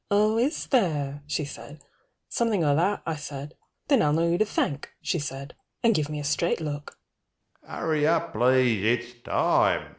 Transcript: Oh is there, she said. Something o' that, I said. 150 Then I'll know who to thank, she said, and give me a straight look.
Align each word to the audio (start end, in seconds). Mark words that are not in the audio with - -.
Oh 0.09 0.39
is 0.39 0.65
there, 0.65 1.21
she 1.27 1.45
said. 1.45 1.83
Something 2.27 2.63
o' 2.63 2.75
that, 2.75 3.03
I 3.05 3.15
said. 3.17 3.53
150 3.87 3.87
Then 3.89 4.01
I'll 4.01 4.13
know 4.13 4.31
who 4.31 4.37
to 4.39 4.45
thank, 4.45 4.89
she 4.99 5.19
said, 5.19 5.53
and 5.83 5.93
give 5.93 6.09
me 6.09 6.19
a 6.19 6.23
straight 6.23 6.59
look. 6.59 6.97